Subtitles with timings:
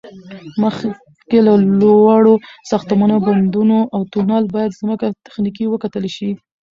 [0.63, 2.33] مخکې له لوړو
[2.69, 3.77] ساختمانو، بندونو،
[4.13, 6.31] تونل، باید ځمکه تخنیکی وکتل شي